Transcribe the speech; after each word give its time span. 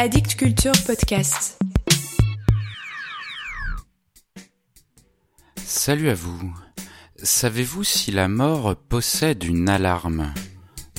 Addict 0.00 0.36
Culture 0.36 0.70
Podcast. 0.86 1.58
Salut 5.56 6.08
à 6.10 6.14
vous. 6.14 6.54
Savez-vous 7.20 7.82
si 7.82 8.12
la 8.12 8.28
mort 8.28 8.76
possède 8.76 9.42
une 9.42 9.68
alarme? 9.68 10.32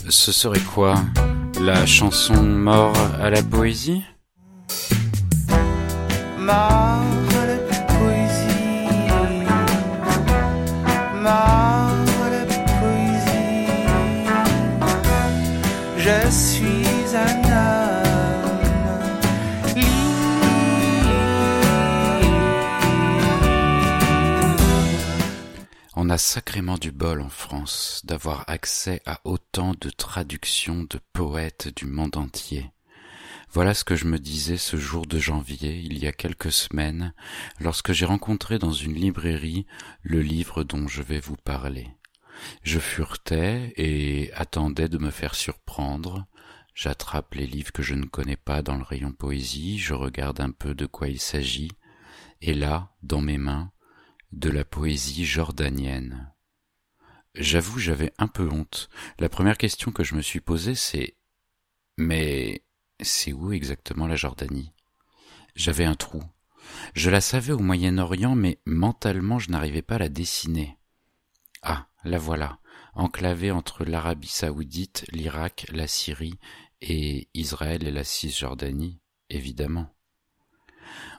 Ce 0.10 0.34
serait 0.34 0.60
quoi? 0.60 0.96
La 1.62 1.86
chanson 1.86 2.44
Mort 2.44 2.98
à 3.22 3.30
la 3.30 3.42
poésie? 3.42 4.04
Mort 6.38 7.02
sacrément 26.20 26.78
du 26.78 26.92
bol 26.92 27.22
en 27.22 27.30
France 27.30 28.02
d'avoir 28.04 28.44
accès 28.48 29.02
à 29.06 29.22
autant 29.24 29.74
de 29.80 29.90
traductions 29.90 30.84
de 30.84 31.00
poètes 31.14 31.74
du 31.76 31.86
monde 31.86 32.18
entier. 32.18 32.72
Voilà 33.52 33.74
ce 33.74 33.84
que 33.84 33.96
je 33.96 34.06
me 34.06 34.20
disais 34.20 34.58
ce 34.58 34.78
jour 34.78 35.08
de 35.08 35.18
janvier, 35.18 35.80
il 35.80 35.98
y 35.98 36.06
a 36.06 36.12
quelques 36.12 36.52
semaines, 36.52 37.14
lorsque 37.60 37.94
j'ai 37.94 38.06
rencontré 38.06 38.60
dans 38.60 38.74
une 38.74 38.94
librairie 38.94 39.66
le 40.04 40.22
livre 40.22 40.64
dont 40.64 40.88
je 40.88 41.02
vais 41.02 41.20
vous 41.20 41.38
parler. 41.38 41.88
Je 42.64 42.80
furetais 42.80 43.74
et 43.78 44.32
attendais 44.34 44.90
de 44.90 44.98
me 44.98 45.10
faire 45.12 45.36
surprendre. 45.36 46.28
J'attrape 46.76 47.34
les 47.34 47.48
livres 47.48 47.72
que 47.72 47.82
je 47.82 47.96
ne 47.96 48.06
connais 48.06 48.38
pas 48.38 48.62
dans 48.62 48.76
le 48.76 48.84
rayon 48.84 49.14
poésie, 49.14 49.80
je 49.80 49.94
regarde 49.94 50.42
un 50.42 50.52
peu 50.52 50.76
de 50.76 50.86
quoi 50.86 51.08
il 51.08 51.20
s'agit, 51.20 51.72
et 52.42 52.54
là, 52.54 52.92
dans 53.04 53.22
mes 53.22 53.38
mains, 53.38 53.72
de 54.32 54.50
la 54.50 54.66
poésie 54.66 55.26
jordanienne. 55.26 56.32
J'avoue, 57.36 57.80
j'avais 57.80 58.12
un 58.18 58.28
peu 58.28 58.50
honte. 58.50 58.90
La 59.20 59.30
première 59.30 59.58
question 59.58 59.92
que 59.92 60.04
je 60.04 60.16
me 60.16 60.22
suis 60.22 60.42
posée, 60.42 60.76
c'est 60.76 61.16
Mais 61.98 62.64
c'est 63.02 63.34
où 63.34 63.52
exactement 63.52 64.08
la 64.08 64.16
Jordanie? 64.16 64.74
J'avais 65.56 65.86
un 65.86 65.96
trou. 65.96 66.22
Je 66.94 67.10
la 67.10 67.22
savais 67.22 67.54
au 67.54 67.60
Moyen-Orient, 67.60 68.36
mais 68.36 68.60
mentalement 68.66 69.40
je 69.40 69.52
n'arrivais 69.52 69.82
pas 69.82 69.96
à 69.96 70.00
la 70.00 70.10
dessiner. 70.10 70.78
Ah, 71.62 71.88
la 72.04 72.18
voilà, 72.18 72.60
enclavée 72.94 73.52
entre 73.52 73.84
l'Arabie 73.84 74.28
saoudite, 74.28 75.06
l'Irak, 75.12 75.68
la 75.72 75.88
Syrie 75.88 76.40
et 76.82 77.28
Israël 77.34 77.88
et 77.88 77.92
la 77.92 78.04
Cisjordanie, 78.04 79.02
évidemment. 79.30 79.94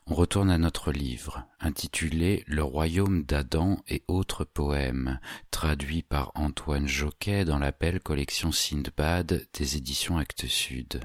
On 0.07 0.15
retourne 0.15 0.51
à 0.51 0.59
notre 0.59 0.93
livre, 0.93 1.45
intitulé 1.61 2.45
Le 2.47 2.63
royaume 2.63 3.23
d'Adam 3.23 3.81
et 3.89 4.03
autres 4.09 4.45
poèmes, 4.45 5.21
traduit 5.51 6.03
par 6.03 6.33
Antoine 6.35 6.89
Joquet 6.89 7.45
dans 7.45 7.59
la 7.59 7.73
belle 7.73 8.01
collection 8.01 8.51
Sindbad 8.53 9.47
des 9.55 9.77
éditions 9.77 10.19
Actes 10.19 10.47
Sud. 10.47 11.01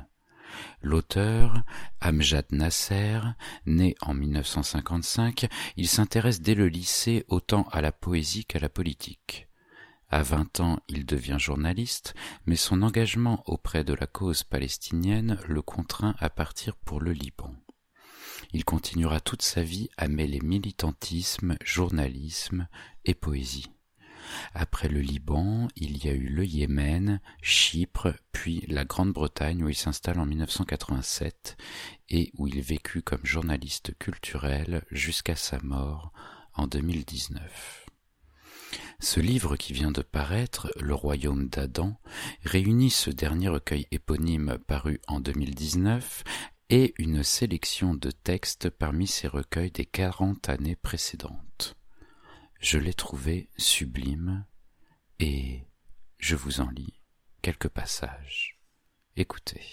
L'auteur, 0.81 1.63
Amjad 2.01 2.45
Nasser, 2.51 3.19
né 3.65 3.95
en 4.01 4.13
1955, 4.13 5.47
il 5.77 5.87
s'intéresse 5.87 6.41
dès 6.41 6.55
le 6.55 6.67
lycée 6.67 7.25
autant 7.27 7.67
à 7.71 7.81
la 7.81 7.91
poésie 7.91 8.45
qu'à 8.45 8.59
la 8.59 8.69
politique. 8.69 9.47
À 10.09 10.23
vingt 10.23 10.59
ans, 10.59 10.79
il 10.87 11.05
devient 11.05 11.37
journaliste, 11.39 12.13
mais 12.45 12.55
son 12.55 12.83
engagement 12.83 13.43
auprès 13.47 13.83
de 13.83 13.93
la 13.93 14.07
cause 14.07 14.43
palestinienne 14.43 15.37
le 15.47 15.61
contraint 15.61 16.15
à 16.19 16.29
partir 16.29 16.75
pour 16.75 17.01
le 17.01 17.11
Liban. 17.11 17.53
Il 18.55 18.63
continuera 18.63 19.19
toute 19.19 19.41
sa 19.41 19.63
vie 19.63 19.89
à 19.97 20.07
mêler 20.07 20.39
militantisme, 20.39 21.57
journalisme 21.61 22.69
et 23.03 23.13
poésie. 23.13 23.69
Après 24.53 24.87
le 24.87 25.01
Liban, 25.01 25.67
il 25.75 26.01
y 26.05 26.07
a 26.07 26.13
eu 26.13 26.29
le 26.29 26.45
Yémen, 26.45 27.19
Chypre, 27.41 28.15
puis 28.31 28.63
la 28.69 28.85
Grande-Bretagne 28.85 29.61
où 29.61 29.67
il 29.67 29.75
s'installe 29.75 30.21
en 30.21 30.25
1987 30.25 31.57
et 32.07 32.31
où 32.37 32.47
il 32.47 32.61
vécut 32.61 33.01
comme 33.01 33.25
journaliste 33.25 33.91
culturel 33.99 34.85
jusqu'à 34.89 35.35
sa 35.35 35.59
mort 35.59 36.13
en 36.53 36.65
2019. 36.67 37.85
Ce 39.01 39.19
livre 39.19 39.57
qui 39.57 39.73
vient 39.73 39.91
de 39.91 40.01
paraître, 40.01 40.71
Le 40.79 40.95
Royaume 40.95 41.49
d'Adam, 41.49 41.97
réunit 42.45 42.89
ce 42.89 43.09
dernier 43.09 43.49
recueil 43.49 43.85
éponyme 43.91 44.57
paru 44.65 45.01
en 45.07 45.19
2019 45.19 46.23
et 46.69 46.93
une 46.97 47.23
sélection 47.23 47.93
de 47.93 48.11
textes 48.11 48.69
parmi 48.69 49.07
ces 49.07 49.27
recueils 49.27 49.71
des 49.71 49.85
quarante 49.85 50.49
années 50.49 50.75
précédentes. 50.75 51.75
Je 52.59 52.77
l'ai 52.77 52.93
trouvé 52.93 53.49
sublime 53.57 54.45
et 55.19 55.63
je 56.17 56.35
vous 56.35 56.61
en 56.61 56.69
lis 56.69 56.99
quelques 57.41 57.69
passages. 57.69 58.59
Écoutez. 59.15 59.63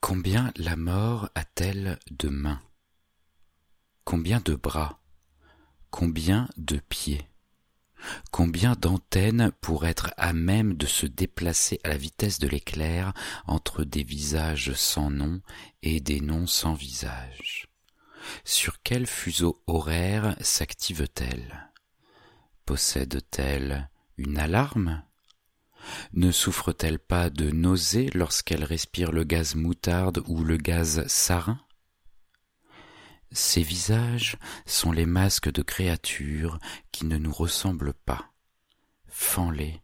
Combien 0.00 0.52
la 0.56 0.76
mort 0.76 1.28
a-t-elle 1.34 1.98
de 2.10 2.28
mains? 2.30 2.62
Combien 4.04 4.40
de 4.40 4.54
bras? 4.54 5.02
Combien 5.90 6.48
de 6.56 6.78
pieds? 6.78 7.28
Combien 8.30 8.74
d'antennes 8.74 9.52
pour 9.60 9.86
être 9.86 10.12
à 10.16 10.32
même 10.32 10.74
de 10.74 10.86
se 10.86 11.06
déplacer 11.06 11.80
à 11.84 11.88
la 11.88 11.96
vitesse 11.96 12.38
de 12.38 12.48
l'éclair 12.48 13.12
entre 13.46 13.84
des 13.84 14.02
visages 14.02 14.72
sans 14.74 15.10
nom 15.10 15.40
et 15.82 16.00
des 16.00 16.20
noms 16.20 16.46
sans 16.46 16.74
visage? 16.74 17.68
Sur 18.44 18.82
quel 18.82 19.06
fuseau 19.06 19.62
horaire 19.66 20.36
s'active-t-elle? 20.40 21.70
Possède-t-elle 22.66 23.90
une 24.16 24.38
alarme? 24.38 25.02
Ne 26.12 26.30
souffre-t-elle 26.30 26.98
pas 26.98 27.30
de 27.30 27.50
nausées 27.50 28.10
lorsqu'elle 28.14 28.64
respire 28.64 29.12
le 29.12 29.24
gaz 29.24 29.54
moutarde 29.54 30.22
ou 30.26 30.44
le 30.44 30.56
gaz 30.56 31.06
sarin? 31.06 31.58
Ces 33.32 33.62
visages 33.62 34.36
sont 34.66 34.92
les 34.92 35.06
masques 35.06 35.52
de 35.52 35.62
créatures 35.62 36.58
qui 36.90 37.04
ne 37.06 37.16
nous 37.16 37.32
ressemblent 37.32 37.94
pas. 37.94 38.32
Fends-les, 39.08 39.82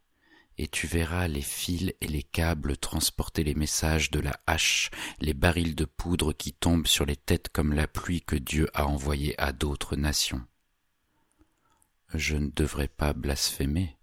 et 0.57 0.67
tu 0.67 0.87
verras 0.87 1.27
les 1.27 1.41
fils 1.41 1.93
et 2.01 2.07
les 2.07 2.23
câbles 2.23 2.77
transporter 2.77 3.43
les 3.43 3.55
messages 3.55 4.11
de 4.11 4.19
la 4.19 4.39
hache, 4.47 4.89
les 5.19 5.33
barils 5.33 5.75
de 5.75 5.85
poudre 5.85 6.33
qui 6.33 6.53
tombent 6.53 6.87
sur 6.87 7.05
les 7.05 7.15
têtes 7.15 7.49
comme 7.49 7.73
la 7.73 7.87
pluie 7.87 8.21
que 8.21 8.35
Dieu 8.35 8.67
a 8.73 8.85
envoyée 8.85 9.39
à 9.39 9.51
d'autres 9.51 9.95
nations. 9.95 10.45
Je 12.13 12.35
ne 12.35 12.49
devrais 12.49 12.87
pas 12.87 13.13
blasphémer, 13.13 13.97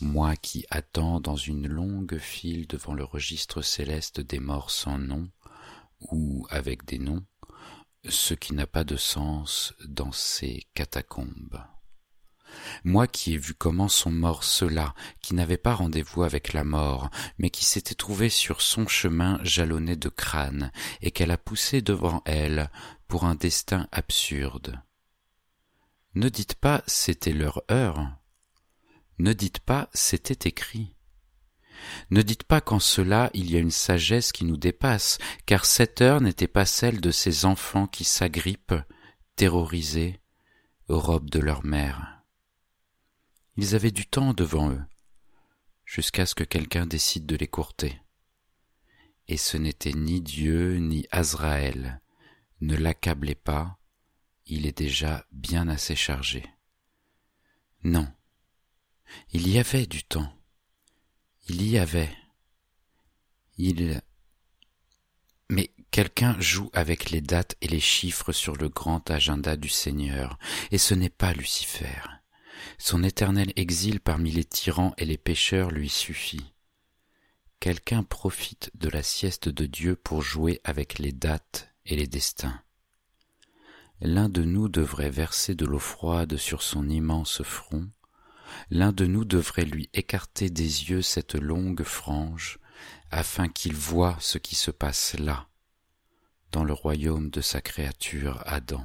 moi 0.00 0.36
qui 0.36 0.64
attends 0.70 1.20
dans 1.20 1.36
une 1.36 1.68
longue 1.68 2.18
file 2.18 2.66
devant 2.66 2.94
le 2.94 3.04
registre 3.04 3.62
céleste 3.62 4.20
des 4.20 4.40
morts 4.40 4.70
sans 4.70 4.98
nom, 4.98 5.30
ou 6.00 6.46
avec 6.50 6.84
des 6.84 6.98
noms, 6.98 7.24
ce 8.08 8.34
qui 8.34 8.54
n'a 8.54 8.66
pas 8.66 8.84
de 8.84 8.96
sens 8.96 9.74
dans 9.86 10.12
ces 10.12 10.66
catacombes. 10.74 11.62
Moi 12.84 13.06
qui 13.06 13.34
ai 13.34 13.36
vu 13.38 13.54
comment 13.54 13.88
sont 13.88 14.10
morts 14.10 14.44
ceux-là, 14.44 14.94
qui 15.20 15.34
n'avaient 15.34 15.56
pas 15.56 15.74
rendez-vous 15.74 16.22
avec 16.22 16.52
la 16.52 16.64
mort, 16.64 17.10
mais 17.38 17.50
qui 17.50 17.64
s'étaient 17.64 17.94
trouvés 17.94 18.30
sur 18.30 18.62
son 18.62 18.86
chemin 18.86 19.38
jalonné 19.42 19.96
de 19.96 20.08
crânes, 20.08 20.72
et 21.02 21.10
qu'elle 21.10 21.30
a 21.30 21.38
poussé 21.38 21.82
devant 21.82 22.22
elle 22.24 22.70
pour 23.08 23.24
un 23.24 23.34
destin 23.34 23.88
absurde. 23.92 24.80
Ne 26.14 26.28
dites 26.28 26.54
pas 26.54 26.82
c'était 26.86 27.32
leur 27.32 27.62
heure. 27.70 28.08
Ne 29.18 29.32
dites 29.32 29.60
pas 29.60 29.90
c'était 29.92 30.48
écrit. 30.48 30.95
Ne 32.10 32.22
dites 32.22 32.44
pas 32.44 32.60
qu'en 32.60 32.78
cela 32.78 33.30
il 33.34 33.50
y 33.50 33.56
a 33.56 33.60
une 33.60 33.70
sagesse 33.70 34.32
qui 34.32 34.44
nous 34.44 34.56
dépasse, 34.56 35.18
car 35.46 35.64
cette 35.64 36.00
heure 36.00 36.20
n'était 36.20 36.48
pas 36.48 36.66
celle 36.66 37.00
de 37.00 37.10
ces 37.10 37.44
enfants 37.44 37.86
qui 37.86 38.04
s'agrippent, 38.04 38.74
terrorisés, 39.36 40.20
aux 40.88 41.00
robes 41.00 41.30
de 41.30 41.40
leur 41.40 41.64
mère. 41.64 42.22
Ils 43.56 43.74
avaient 43.74 43.90
du 43.90 44.06
temps 44.06 44.34
devant 44.34 44.70
eux, 44.70 44.82
jusqu'à 45.84 46.26
ce 46.26 46.34
que 46.34 46.44
quelqu'un 46.44 46.86
décide 46.86 47.26
de 47.26 47.36
les 47.36 47.48
courter. 47.48 48.00
Et 49.28 49.36
ce 49.36 49.56
n'était 49.56 49.92
ni 49.92 50.20
Dieu 50.20 50.76
ni 50.76 51.06
Azraël. 51.10 52.00
Ne 52.60 52.76
l'accablez 52.76 53.34
pas, 53.34 53.78
il 54.46 54.66
est 54.66 54.76
déjà 54.76 55.26
bien 55.32 55.68
assez 55.68 55.96
chargé. 55.96 56.44
Non, 57.82 58.08
il 59.32 59.48
y 59.48 59.58
avait 59.58 59.86
du 59.86 60.04
temps. 60.04 60.35
Il 61.48 61.64
y 61.64 61.78
avait. 61.78 62.10
Il. 63.56 64.00
Mais 65.48 65.70
quelqu'un 65.92 66.38
joue 66.40 66.70
avec 66.72 67.10
les 67.10 67.20
dates 67.20 67.54
et 67.60 67.68
les 67.68 67.80
chiffres 67.80 68.32
sur 68.32 68.56
le 68.56 68.68
grand 68.68 69.10
agenda 69.10 69.56
du 69.56 69.68
Seigneur, 69.68 70.38
et 70.72 70.78
ce 70.78 70.94
n'est 70.94 71.08
pas 71.08 71.32
Lucifer. 71.32 72.02
Son 72.78 73.04
éternel 73.04 73.52
exil 73.54 74.00
parmi 74.00 74.32
les 74.32 74.44
tyrans 74.44 74.92
et 74.98 75.04
les 75.04 75.18
pécheurs 75.18 75.70
lui 75.70 75.88
suffit. 75.88 76.52
Quelqu'un 77.60 78.02
profite 78.02 78.70
de 78.74 78.88
la 78.88 79.04
sieste 79.04 79.48
de 79.48 79.66
Dieu 79.66 79.94
pour 79.94 80.22
jouer 80.22 80.60
avec 80.64 80.98
les 80.98 81.12
dates 81.12 81.72
et 81.84 81.94
les 81.94 82.08
destins. 82.08 82.60
L'un 84.00 84.28
de 84.28 84.42
nous 84.42 84.68
devrait 84.68 85.10
verser 85.10 85.54
de 85.54 85.64
l'eau 85.64 85.78
froide 85.78 86.36
sur 86.36 86.62
son 86.62 86.88
immense 86.88 87.42
front, 87.42 87.88
l'un 88.70 88.92
de 88.92 89.06
nous 89.06 89.24
devrait 89.24 89.64
lui 89.64 89.88
écarter 89.92 90.50
des 90.50 90.90
yeux 90.90 91.02
cette 91.02 91.34
longue 91.34 91.82
frange, 91.82 92.58
afin 93.10 93.48
qu'il 93.48 93.74
voie 93.74 94.16
ce 94.20 94.38
qui 94.38 94.54
se 94.54 94.70
passe 94.70 95.14
là, 95.18 95.48
dans 96.52 96.64
le 96.64 96.72
royaume 96.72 97.30
de 97.30 97.40
sa 97.40 97.60
créature 97.60 98.42
Adam. 98.46 98.84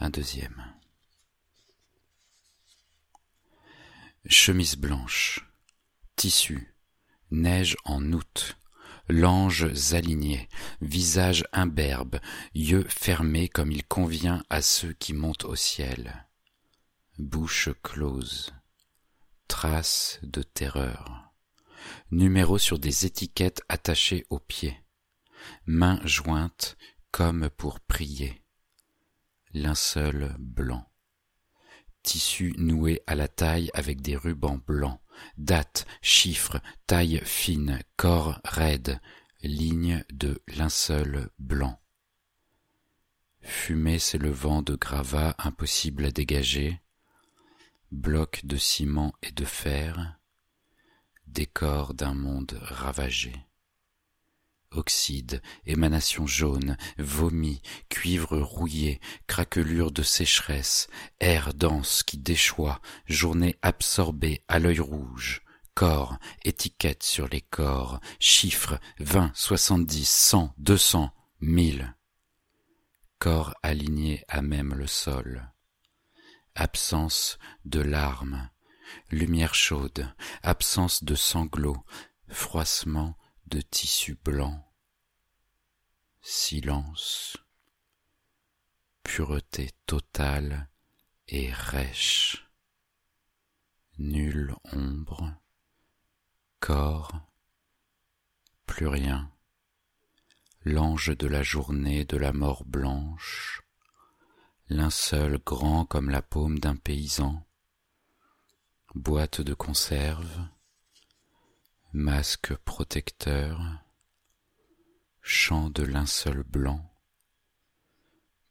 Un 0.00 0.10
deuxième. 0.10 0.74
Chemise 4.26 4.76
blanche, 4.76 5.48
tissu, 6.16 6.74
neige 7.30 7.76
en 7.84 8.12
août, 8.12 8.56
langes 9.12 9.92
alignés, 9.92 10.48
visage 10.80 11.44
imberbe, 11.52 12.18
yeux 12.54 12.86
fermés 12.88 13.48
comme 13.48 13.70
il 13.70 13.84
convient 13.84 14.42
à 14.50 14.62
ceux 14.62 14.94
qui 14.94 15.12
montent 15.12 15.44
au 15.44 15.54
ciel, 15.54 16.26
bouche 17.18 17.68
close, 17.82 18.52
traces 19.48 20.18
de 20.22 20.42
terreur, 20.42 21.30
numéros 22.10 22.58
sur 22.58 22.78
des 22.78 23.04
étiquettes 23.04 23.62
attachées 23.68 24.24
aux 24.30 24.40
pieds, 24.40 24.82
mains 25.66 26.00
jointes 26.04 26.76
comme 27.10 27.50
pour 27.50 27.80
prier, 27.80 28.42
linceul 29.52 30.34
blanc. 30.38 30.88
Tissu 32.02 32.54
noué 32.56 33.02
à 33.06 33.14
la 33.14 33.28
taille 33.28 33.70
avec 33.74 34.00
des 34.00 34.16
rubans 34.16 34.58
blancs, 34.66 35.01
date, 35.36 35.86
chiffres, 36.00 36.60
taille 36.86 37.20
fine, 37.24 37.80
corps 37.96 38.40
raide, 38.44 39.00
ligne 39.42 40.04
de 40.12 40.42
linceul 40.48 41.30
blanc. 41.38 41.80
Fumée 43.40 43.98
s'élevant 43.98 44.62
de 44.62 44.76
gravats 44.76 45.34
impossible 45.38 46.04
à 46.04 46.10
dégager, 46.10 46.80
blocs 47.90 48.44
de 48.44 48.56
ciment 48.56 49.12
et 49.22 49.32
de 49.32 49.44
fer, 49.44 50.18
décor 51.26 51.94
d'un 51.94 52.14
monde 52.14 52.58
ravagé 52.62 53.34
oxyde, 54.74 55.42
émanation 55.66 56.26
jaune, 56.26 56.76
vomi, 56.98 57.62
cuivre 57.88 58.38
rouillé, 58.38 59.00
craquelure 59.26 59.92
de 59.92 60.02
sécheresse, 60.02 60.88
air 61.20 61.54
dense 61.54 62.02
qui 62.02 62.18
déchoit, 62.18 62.80
journée 63.06 63.56
absorbée 63.62 64.44
à 64.48 64.58
l'œil 64.58 64.80
rouge, 64.80 65.42
corps, 65.74 66.18
étiquette 66.44 67.02
sur 67.02 67.28
les 67.28 67.40
corps, 67.40 68.00
chiffres, 68.18 68.78
vingt, 68.98 69.32
soixante-dix, 69.34 70.08
cent, 70.08 70.54
deux 70.58 70.76
cents, 70.76 71.12
mille. 71.40 71.94
Corps 73.18 73.54
aligné 73.62 74.24
à 74.28 74.42
même 74.42 74.74
le 74.74 74.86
sol. 74.86 75.52
Absence 76.54 77.38
de 77.64 77.80
larmes, 77.80 78.50
lumière 79.10 79.54
chaude, 79.54 80.12
absence 80.42 81.04
de 81.04 81.14
sanglots, 81.14 81.84
froissement 82.28 83.16
de 83.52 83.60
tissu 83.60 84.14
blanc, 84.24 84.66
silence, 86.22 87.36
pureté 89.02 89.72
totale 89.84 90.70
et 91.28 91.52
rêche, 91.52 92.48
nulle 93.98 94.56
ombre, 94.72 95.34
corps, 96.60 97.12
plus 98.64 98.86
rien, 98.86 99.30
l'ange 100.64 101.14
de 101.14 101.26
la 101.26 101.42
journée 101.42 102.06
de 102.06 102.16
la 102.16 102.32
mort 102.32 102.64
blanche, 102.64 103.60
linceul 104.70 105.38
grand 105.44 105.84
comme 105.84 106.08
la 106.08 106.22
paume 106.22 106.58
d'un 106.58 106.76
paysan, 106.76 107.46
boîte 108.94 109.42
de 109.42 109.52
conserve, 109.52 110.48
masque 111.94 112.54
protecteur, 112.64 113.60
champ 115.20 115.68
de 115.68 115.82
linceul 115.82 116.42
blanc, 116.42 116.90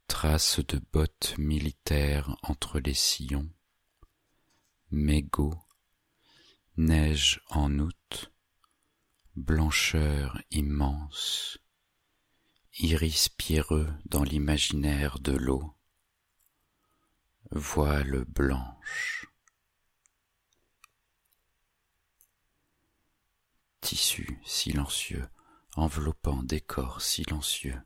traces 0.05 0.59
de 0.59 0.79
bottes 0.93 1.33
militaires 1.39 2.37
entre 2.43 2.79
les 2.79 2.93
sillons, 2.93 3.49
mégots, 4.91 5.59
neige 6.77 7.41
en 7.49 7.79
août, 7.79 8.31
blancheur 9.35 10.39
immense, 10.51 11.57
iris 12.77 13.27
pierreux 13.29 13.91
dans 14.05 14.23
l'imaginaire 14.23 15.17
de 15.17 15.31
l'eau, 15.31 15.73
voile 17.49 18.23
blanche. 18.25 19.20
Tissu 23.91 24.39
silencieux, 24.45 25.27
enveloppant 25.75 26.43
décor 26.43 27.01
silencieux, 27.01 27.77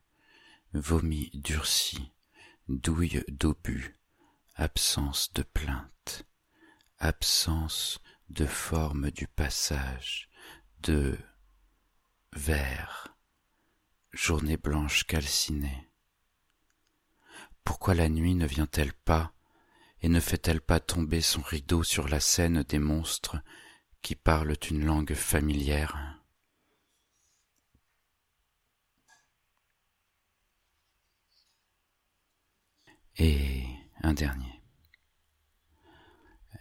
vomi 0.72 1.32
durci, 1.34 2.12
douille 2.68 3.24
d'obus, 3.26 3.98
absence 4.54 5.32
de 5.32 5.42
plainte, 5.42 6.24
absence 7.00 7.98
de 8.28 8.46
forme 8.46 9.10
du 9.10 9.26
passage, 9.26 10.30
de 10.78 11.18
verre, 12.32 13.16
journée 14.12 14.56
blanche 14.56 15.08
calcinée. 15.08 15.90
Pourquoi 17.64 17.94
la 17.94 18.08
nuit 18.08 18.36
ne 18.36 18.46
vient-elle 18.46 18.92
pas 18.92 19.32
et 20.02 20.08
ne 20.08 20.20
fait-elle 20.20 20.60
pas 20.60 20.78
tomber 20.78 21.20
son 21.20 21.42
rideau 21.42 21.82
sur 21.82 22.06
la 22.06 22.20
scène 22.20 22.62
des 22.62 22.78
monstres 22.78 23.38
qui 24.06 24.14
parlent 24.14 24.54
une 24.70 24.84
langue 24.84 25.14
familière. 25.14 26.22
Et 33.16 33.64
un 34.04 34.14
dernier. 34.14 34.62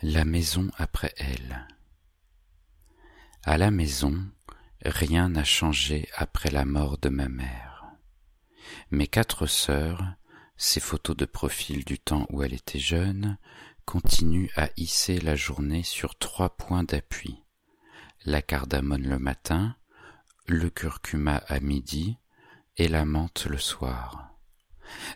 La 0.01 0.25
maison 0.25 0.71
après 0.77 1.13
elle. 1.18 1.68
À 3.43 3.60
la 3.60 3.70
maison, 3.70 4.27
rien 4.84 5.29
n'a 5.29 5.43
changé 5.43 6.10
après 6.15 6.50
la 6.50 6.65
mort 6.65 6.98
de 6.98 7.10
ma 7.10 7.29
mère. 7.29 7.86
Mes 8.89 9.05
quatre 9.05 9.46
sœurs, 9.46 10.15
ces 10.58 10.79
photos 10.79 11.15
de 11.15 11.25
profil 11.25 11.86
du 11.86 12.00
temps 12.00 12.25
où 12.31 12.41
elle 12.41 12.55
était 12.55 12.79
jeune, 12.79 13.38
continue 13.86 14.51
à 14.56 14.70
hisser 14.77 15.20
la 15.20 15.36
journée 15.36 15.84
sur 15.84 16.15
trois 16.18 16.50
points 16.50 16.84
d'appui. 16.84 17.44
La 18.25 18.42
cardamone 18.42 19.08
le 19.08 19.20
matin, 19.20 19.75
le 20.48 20.70
curcuma 20.70 21.38
à 21.48 21.60
midi 21.60 22.18
et 22.77 22.88
la 22.88 23.06
menthe 23.06 23.46
le 23.46 23.58
soir. 23.58 24.32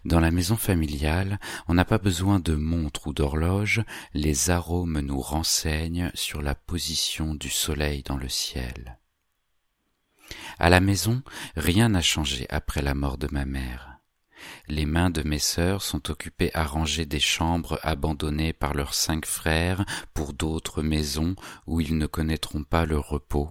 Dans 0.06 0.20
la 0.20 0.32
maison 0.32 0.56
familiale, 0.56 1.40
on 1.68 1.74
n'a 1.74 1.86
pas 1.86 1.98
besoin 1.98 2.40
de 2.40 2.56
montre 2.56 3.08
ou 3.08 3.14
d'horloge, 3.14 3.84
les 4.14 4.50
arômes 4.50 5.00
nous 5.00 5.20
renseignent 5.20 6.12
sur 6.14 6.42
la 6.42 6.56
position 6.56 7.36
du 7.36 7.50
soleil 7.50 8.04
dans 8.04 8.18
le 8.18 8.30
ciel. 8.30 9.00
À 10.58 10.70
la 10.70 10.80
maison, 10.80 11.22
rien 11.56 11.90
n'a 11.90 12.02
changé 12.02 12.46
après 12.50 12.82
la 12.82 12.94
mort 12.94 13.18
de 13.18 13.28
ma 13.32 13.46
mère. 13.46 13.89
Les 14.68 14.86
mains 14.86 15.10
de 15.10 15.24
mes 15.24 15.40
sœurs 15.40 15.82
sont 15.82 16.10
occupées 16.10 16.52
à 16.54 16.64
ranger 16.64 17.06
des 17.06 17.20
chambres 17.20 17.80
abandonnées 17.84 18.54
par 18.54 18.74
leurs 18.74 18.94
cinq 18.94 19.26
frères 19.26 19.86
pour 20.14 20.34
d'autres 20.34 20.82
maisons 20.82 21.36
où 21.68 21.82
ils 21.82 21.98
ne 21.98 22.08
connaîtront 22.08 22.64
pas 22.64 22.86
le 22.86 22.98
repos, 22.98 23.50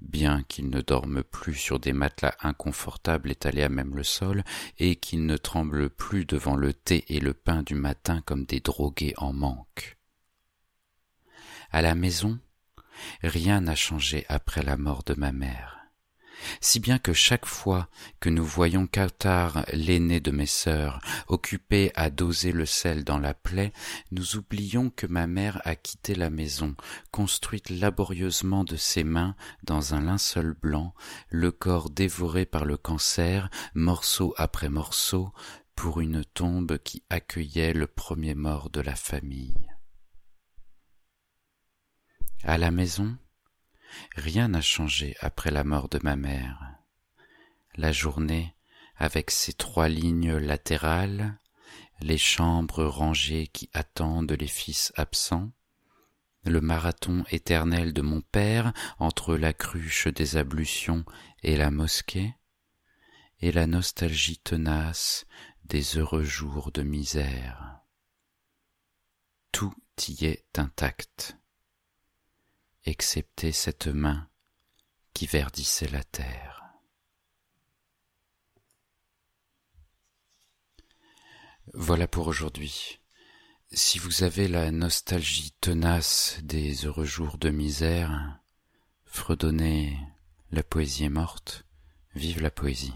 bien 0.00 0.42
qu'ils 0.48 0.70
ne 0.70 0.80
dorment 0.80 1.22
plus 1.22 1.54
sur 1.54 1.78
des 1.80 1.92
matelas 1.92 2.36
inconfortables 2.40 3.30
étalés 3.30 3.62
à 3.62 3.68
même 3.68 3.96
le 3.96 4.04
sol, 4.04 4.44
et 4.78 4.96
qu'ils 4.96 5.26
ne 5.26 5.36
tremblent 5.36 5.90
plus 5.90 6.24
devant 6.24 6.56
le 6.56 6.72
thé 6.72 7.04
et 7.08 7.20
le 7.20 7.34
pain 7.34 7.62
du 7.62 7.74
matin 7.74 8.20
comme 8.24 8.44
des 8.44 8.60
drogués 8.60 9.14
en 9.16 9.32
manque. 9.32 9.96
À 11.70 11.82
la 11.82 11.94
maison, 11.94 12.38
rien 13.22 13.60
n'a 13.60 13.74
changé 13.74 14.24
après 14.28 14.62
la 14.62 14.76
mort 14.76 15.02
de 15.04 15.14
ma 15.14 15.32
mère 15.32 15.77
si 16.60 16.80
bien 16.80 16.98
que 16.98 17.12
chaque 17.12 17.46
fois 17.46 17.88
que 18.20 18.28
nous 18.28 18.44
voyons 18.44 18.86
Kautar, 18.86 19.64
l'aîné 19.72 20.20
de 20.20 20.30
mes 20.30 20.46
sœurs, 20.46 21.00
occupé 21.26 21.92
à 21.94 22.10
doser 22.10 22.52
le 22.52 22.66
sel 22.66 23.04
dans 23.04 23.18
la 23.18 23.34
plaie, 23.34 23.72
nous 24.10 24.36
oublions 24.36 24.90
que 24.90 25.06
ma 25.06 25.26
mère 25.26 25.60
a 25.64 25.76
quitté 25.76 26.14
la 26.14 26.30
maison, 26.30 26.74
construite 27.10 27.70
laborieusement 27.70 28.64
de 28.64 28.76
ses 28.76 29.04
mains 29.04 29.34
dans 29.62 29.94
un 29.94 30.00
linceul 30.00 30.54
blanc, 30.54 30.94
le 31.30 31.50
corps 31.50 31.90
dévoré 31.90 32.46
par 32.46 32.64
le 32.64 32.76
cancer, 32.76 33.50
morceau 33.74 34.34
après 34.36 34.68
morceau, 34.68 35.32
pour 35.74 36.00
une 36.00 36.24
tombe 36.24 36.78
qui 36.78 37.04
accueillait 37.08 37.72
le 37.72 37.86
premier 37.86 38.34
mort 38.34 38.68
de 38.70 38.80
la 38.80 38.96
famille. 38.96 39.68
À 42.42 42.58
la 42.58 42.70
maison, 42.70 43.16
rien 44.16 44.48
n'a 44.48 44.60
changé 44.60 45.16
après 45.20 45.50
la 45.50 45.64
mort 45.64 45.88
de 45.88 46.00
ma 46.02 46.16
mère. 46.16 46.74
La 47.76 47.92
journée, 47.92 48.54
avec 48.96 49.30
ses 49.30 49.52
trois 49.52 49.88
lignes 49.88 50.36
latérales, 50.36 51.38
les 52.00 52.18
chambres 52.18 52.84
rangées 52.84 53.46
qui 53.48 53.70
attendent 53.72 54.32
les 54.32 54.48
fils 54.48 54.92
absents, 54.96 55.52
le 56.44 56.60
marathon 56.60 57.24
éternel 57.30 57.92
de 57.92 58.02
mon 58.02 58.20
père 58.20 58.72
entre 58.98 59.36
la 59.36 59.52
cruche 59.52 60.08
des 60.08 60.36
ablutions 60.36 61.04
et 61.42 61.56
la 61.56 61.70
mosquée, 61.70 62.34
et 63.40 63.52
la 63.52 63.66
nostalgie 63.66 64.38
tenace 64.38 65.26
des 65.64 65.98
heureux 65.98 66.24
jours 66.24 66.72
de 66.72 66.82
misère. 66.82 67.80
Tout 69.52 69.74
y 70.08 70.26
est 70.26 70.58
intact, 70.58 71.37
excepté 72.88 73.52
cette 73.52 73.86
main 73.86 74.28
qui 75.12 75.26
verdissait 75.26 75.88
la 75.88 76.02
terre. 76.04 76.64
Voilà 81.74 82.08
pour 82.08 82.26
aujourd'hui. 82.26 83.00
Si 83.70 83.98
vous 83.98 84.22
avez 84.22 84.48
la 84.48 84.70
nostalgie 84.70 85.52
tenace 85.60 86.38
des 86.42 86.86
heureux 86.86 87.04
jours 87.04 87.36
de 87.36 87.50
misère, 87.50 88.40
fredonnez 89.04 89.98
la 90.50 90.62
poésie 90.62 91.04
est 91.04 91.10
morte, 91.10 91.66
vive 92.14 92.40
la 92.40 92.50
poésie. 92.50 92.94